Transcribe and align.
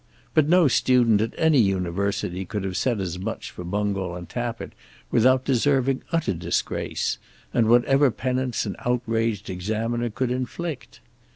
But 0.33 0.49
no 0.49 0.67
student 0.67 1.21
at 1.21 1.35
any 1.37 1.59
university 1.59 2.43
could 2.43 2.63
have 2.63 2.75
said 2.75 2.99
as 2.99 3.19
much 3.19 3.51
for 3.51 3.63
Bungall 3.63 4.15
and 4.15 4.27
Tappitt 4.27 4.73
without 5.11 5.45
deserving 5.45 6.01
utter 6.11 6.33
disgrace, 6.33 7.19
and 7.53 7.67
whatever 7.69 8.09
penance 8.09 8.65
an 8.65 8.75
outraged 8.79 9.47
examiner 9.47 10.09
could 10.09 10.31
inflict. 10.31 11.01